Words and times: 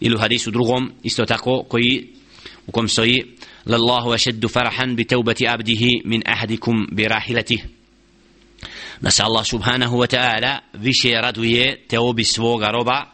ili 0.00 0.14
u 0.14 0.18
hadisu 0.18 0.50
drugom 0.50 0.92
isto 1.02 1.26
tako 1.26 1.62
koji 1.68 2.08
u 2.66 2.72
kom 2.72 2.88
stoji 2.88 3.24
lallahu 3.66 4.12
ašeddu 4.12 4.48
farahan 4.48 4.96
bi 4.96 5.04
teubati 5.04 5.48
abdihi 5.48 6.02
min 6.04 6.22
ahadikum 6.26 6.88
bi 6.92 7.08
rahilatih 7.08 7.64
da 9.00 9.10
se 9.10 9.22
Allah 9.22 9.46
subhanahu 9.46 9.96
wa 9.96 10.16
ta'ala 10.16 10.58
više 10.72 11.10
raduje 11.10 11.84
teobi 11.88 12.24
svoga 12.24 12.70
roba 12.70 13.04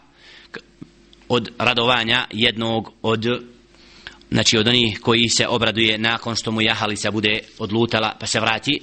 od 1.28 1.52
radovanja 1.58 2.26
jednog 2.32 2.92
od 3.02 3.26
znači 4.30 4.58
od 4.58 4.68
onih 4.68 5.00
koji 5.00 5.28
se 5.28 5.46
obraduje 5.48 5.98
nakon 5.98 6.36
što 6.36 6.50
mu 6.52 6.62
jahalica 6.62 7.10
bude 7.10 7.40
odlutala 7.58 8.16
pa 8.20 8.26
se 8.26 8.40
vrati. 8.40 8.82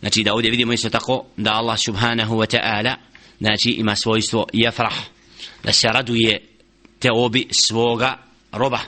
Znači 0.00 0.22
da 0.22 0.34
ovdje 0.34 0.50
vidimo 0.50 0.72
isto 0.72 0.90
tako 0.90 1.24
da 1.36 1.52
Allah 1.52 1.78
subhanahu 1.78 2.36
wa 2.36 2.56
ta'ala 2.56 2.94
znači 3.38 3.70
ima 3.70 3.96
svojstvo 3.96 4.46
jafrah 4.52 4.94
da 5.64 5.72
se 5.72 5.88
raduje 5.88 6.55
teobi 6.99 7.47
svoga 7.51 8.17
roba 8.51 8.79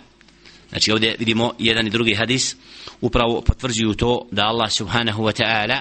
znači 0.70 0.92
ovdje 0.92 1.16
vidimo 1.20 1.54
jedan 1.60 1.88
i 1.88 1.90
drugi 1.90 2.16
hadis 2.16 2.56
upravo 3.02 3.42
potvrđuju 3.42 3.94
to 3.94 4.28
da 4.32 4.46
Allah 4.46 4.72
subhanahu 4.72 5.24
wa 5.24 5.44
ta'ala 5.44 5.80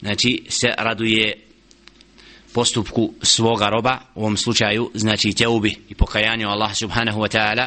znači 0.00 0.42
se 0.48 0.68
raduje 0.78 1.32
postupku 2.52 3.12
svoga 3.22 3.68
roba 3.68 3.98
u 4.14 4.20
ovom 4.20 4.36
slučaju 4.36 4.90
znači 4.94 5.32
teubi 5.32 5.76
i 5.88 5.94
pokajanju 5.94 6.48
Allah 6.48 6.74
subhanahu 6.74 7.20
wa 7.20 7.36
ta'ala 7.38 7.66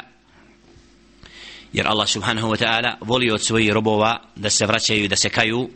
jer 1.73 1.87
Allah 1.87 2.09
subhanahu 2.09 2.47
wa 2.47 2.65
ta'ala 2.65 2.95
voli 3.01 3.31
od 3.31 3.41
svojih 3.41 3.71
robova 3.71 4.21
da 4.35 4.49
se 4.49 4.65
vraćaju 4.65 5.03
i 5.03 5.07
da 5.07 5.15
se 5.15 5.29
kaju 5.29 5.69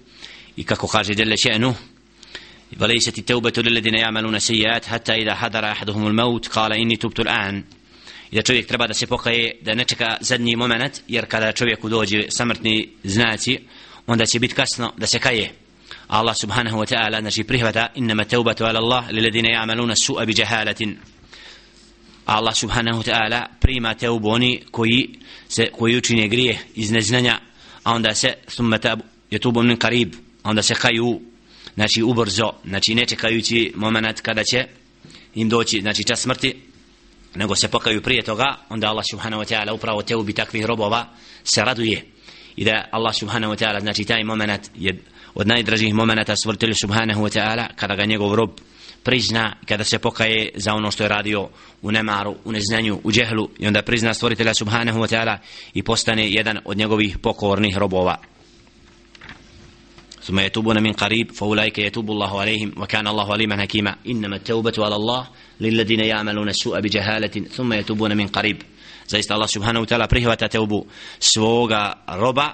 i 0.56 0.64
kako 0.64 0.88
kaže 0.88 1.14
djelle 1.14 1.36
še'nu 1.36 1.74
وليست 2.80 3.18
التوبة 3.18 3.54
للذين 3.58 3.94
يعملون 3.94 4.40
سيئات 4.40 4.86
حتى 4.86 5.14
إذا 5.14 5.36
حضر 5.36 5.66
أحدهم 5.66 6.08
الموت 6.08 6.48
قال 6.48 6.74
إني 6.74 6.96
تبت 6.96 7.20
الآن 7.20 7.64
da 8.33 8.43
čovjek 8.43 8.67
treba 8.67 8.87
da 8.87 8.95
se 8.95 9.07
pokaje 9.07 9.53
da 9.61 9.75
ne 9.75 9.85
čeka 9.85 10.17
zadnji 10.21 10.57
moment 10.57 11.01
jer 11.09 11.27
kada 11.27 11.53
čovjeku 11.53 11.89
dođe 11.89 12.25
samrtni 12.29 12.89
znaci 13.05 13.59
onda 14.07 14.27
će 14.27 14.41
biti 14.41 14.55
kasno 14.55 14.93
da 14.97 15.07
se 15.07 15.19
kaje. 15.19 15.53
Allah 16.09 16.37
subhanahu 16.41 16.79
wa 16.79 16.95
ta'ala 16.95 17.21
znači 17.21 17.45
prihvata 17.45 17.89
innama 17.95 18.25
teubatu 18.25 18.65
ala 18.65 18.81
Allah 18.81 19.05
li 19.11 19.21
ladine 19.21 19.49
ja'maluna 19.49 19.95
su'a 19.95 20.27
bi 20.27 20.35
jahalatin. 20.37 20.99
Allah 22.27 22.55
subhanahu 22.57 23.03
wa 23.03 23.11
ta'ala 23.11 23.47
prima 23.61 23.95
teubu 23.95 24.29
oni 24.29 24.63
koji, 24.71 25.09
se, 25.49 25.71
koji 25.79 25.97
učine 25.97 26.29
grije 26.29 26.59
iz 26.75 26.91
neznanja 26.91 27.41
a 27.83 27.93
onda 27.93 28.15
se 28.15 28.35
thumma 28.47 28.79
tabu 28.79 29.03
je 29.31 29.39
tubu 29.39 29.63
min 29.63 29.77
karib 29.77 30.15
a 30.43 30.51
onda 30.51 30.63
se 30.63 30.75
kaju 30.75 31.21
znači 31.75 32.03
ubrzo 32.03 32.53
znači 32.65 32.95
ne 32.95 33.07
čekajući 33.07 33.73
moment 33.77 34.21
kada 34.21 34.45
će 34.45 34.67
im 35.35 35.49
doći 35.49 35.81
znači 35.81 36.05
čas 36.05 36.21
smrti 36.21 36.72
nego 37.35 37.55
se 37.55 37.69
pokaju 37.69 38.03
prije 38.03 38.23
toga 38.23 38.57
onda 38.69 38.89
Allah 38.89 39.05
subhanahu 39.11 39.43
wa 39.43 39.55
ta'ala 39.55 39.73
upravo 39.73 40.03
teubi 40.03 40.33
takvih 40.33 40.65
robova 40.65 41.07
se 41.45 41.63
raduje. 41.63 42.05
I 42.57 42.65
da 42.65 42.89
Allah 42.91 43.15
subhanahu 43.15 43.53
wa 43.55 43.65
ta'ala 43.65 43.81
znači 43.81 44.05
taj 44.05 44.25
moment 44.25 44.71
je 44.75 45.03
od 45.35 45.47
najdražih 45.47 45.95
momenata 45.95 46.37
stvoritelju 46.37 46.75
subhanahu 46.75 47.23
wa 47.23 47.39
ta'ala 47.39 47.67
kada 47.77 47.95
ga 47.97 48.05
njegov 48.05 48.35
rob 48.35 48.51
prizna 49.03 49.57
kada 49.69 49.85
se 49.85 49.99
pokaje 49.99 50.51
za 50.55 50.75
ono 50.75 50.91
što 50.91 51.03
je 51.03 51.09
radio 51.09 51.49
u 51.83 51.93
nemaru, 51.93 52.37
u 52.45 52.53
neznanju, 52.53 53.01
u 53.05 53.13
džehlu 53.13 53.49
i 53.59 53.67
onda 53.67 53.83
prizna 53.83 54.15
stvoritelja 54.15 54.55
subhanahu 54.55 54.99
wa 54.99 55.17
ta'ala 55.17 55.39
i 55.75 55.83
postane 55.83 56.31
jedan 56.31 56.59
od 56.65 56.77
njegovih 56.77 57.19
pokornih 57.19 57.77
robova. 57.77 58.32
ثم 60.24 60.40
يتوبون 60.40 60.84
من 60.84 60.92
قريب 60.92 61.32
فأولئك 61.32 61.80
يتوب 61.80 62.12
الله 62.12 62.42
عليهم 62.42 62.72
وكان 62.78 63.08
الله 63.08 63.32
عليما 63.32 63.62
حكيما 63.62 63.96
إنما 64.08 64.36
التوبة 64.36 64.74
على 64.78 64.96
الله 64.96 65.28
للذين 65.62 66.00
يعملون 66.00 66.50
السوء 66.50 66.80
بجهالة 66.80 67.46
ثم 67.56 67.74
يتوبون 67.74 68.18
من 68.18 68.28
قريب 68.28 68.58
zaista 69.08 69.40
Allah 69.40 69.48
subhanahu 69.48 69.88
wa 69.88 69.90
ta'ala 69.90 70.08
prihvata 70.08 70.52
teubu 70.52 70.84
svoga 71.20 72.04
roba 72.08 72.54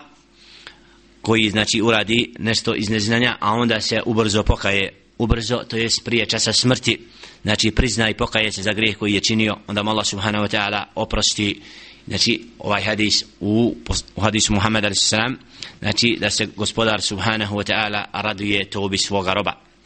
koji 1.22 1.49
znači 1.49 1.81
uradi 1.81 2.33
nešto 2.39 2.75
iz 2.75 2.89
neznanja 2.89 3.38
a 3.39 3.53
onda 3.53 3.81
se 3.81 4.02
ubrzo 4.05 4.43
pokaje 4.43 4.93
ubrzo 5.17 5.64
to 5.70 5.77
jest 5.77 6.05
prije 6.05 6.26
časa 6.26 6.54
smrti 6.54 6.99
znači 7.43 7.71
prizna 7.71 8.09
i 8.09 8.14
pokaje 8.14 8.52
se 8.52 8.61
za 8.64 8.73
grijeh 8.73 8.98
koji 8.98 9.14
je 9.14 9.21
činio 9.21 9.58
onda 9.67 9.83
mu 9.83 9.89
Allah 9.89 10.05
subhanahu 10.05 10.45
wa 10.45 10.58
ta'ala 10.58 10.83
oprosti 10.95 11.61
znači 12.08 12.43
ovaj 12.59 12.81
hadis 12.81 13.26
u, 13.39 13.76
u 14.15 14.21
hadisu 14.21 14.54
Muhammed 14.54 14.86
a.s. 14.86 15.14
znači 15.79 16.17
da 16.20 16.30
se 16.30 16.46
gospodar 16.56 17.01
subhanahu 17.02 17.56
wa 17.56 17.73
ta'ala 17.73 18.05
raduje 18.12 18.70
tobi 18.70 18.98
svoga 18.98 19.33
roba. 19.33 19.67